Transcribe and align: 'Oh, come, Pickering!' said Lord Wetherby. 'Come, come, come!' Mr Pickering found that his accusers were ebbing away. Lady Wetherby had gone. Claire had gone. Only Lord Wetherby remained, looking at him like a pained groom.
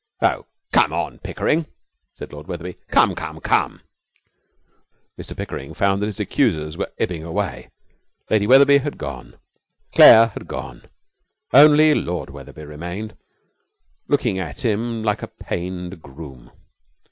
'Oh, 0.19 0.47
come, 0.73 1.19
Pickering!' 1.19 1.67
said 2.11 2.33
Lord 2.33 2.47
Wetherby. 2.47 2.75
'Come, 2.89 3.13
come, 3.13 3.39
come!' 3.39 3.81
Mr 5.15 5.37
Pickering 5.37 5.75
found 5.75 6.01
that 6.01 6.07
his 6.07 6.19
accusers 6.19 6.75
were 6.75 6.91
ebbing 6.97 7.23
away. 7.23 7.69
Lady 8.27 8.47
Wetherby 8.47 8.79
had 8.79 8.97
gone. 8.97 9.37
Claire 9.93 10.29
had 10.29 10.47
gone. 10.47 10.87
Only 11.53 11.93
Lord 11.93 12.31
Wetherby 12.31 12.65
remained, 12.65 13.15
looking 14.07 14.39
at 14.39 14.65
him 14.65 15.03
like 15.03 15.21
a 15.21 15.27
pained 15.27 16.01
groom. 16.01 16.49